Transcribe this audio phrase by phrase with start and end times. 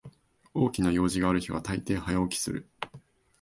[0.55, 2.67] 大きな用事がある日はたいてい早起きする